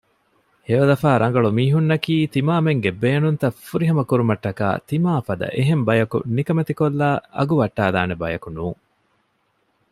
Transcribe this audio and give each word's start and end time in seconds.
ހެޔޮލަފާ 0.67 1.09
ރަނގަޅު 1.21 1.49
މީހުންނަކީ 1.57 2.15
ތިމާމެންގެ 2.33 2.91
ބޭނުންތައް 3.01 3.59
ފުރިހަމަކުރުމަށްޓަކައި 3.67 4.77
ތިމާފަދަ 4.89 5.47
އެހެން 5.57 5.83
ބަޔަކު 5.87 6.17
ނިކަމެތިކޮށްލައި 6.35 7.17
އަގުވައްޓައިލާނެ 7.37 8.13
ބަޔަކުނޫން 8.21 8.79